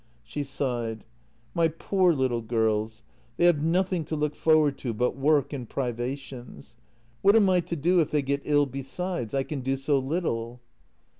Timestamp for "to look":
4.05-4.35